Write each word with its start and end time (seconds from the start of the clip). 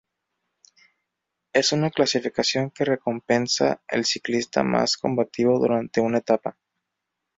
Es 1.53 1.73
una 1.73 1.91
clasificación 1.91 2.71
que 2.71 2.85
recompensa 2.85 3.83
el 3.87 4.03
ciclista 4.05 4.63
más 4.63 4.97
combativo 4.97 5.59
durante 5.59 6.01
una 6.01 6.17
etapa. 6.17 6.57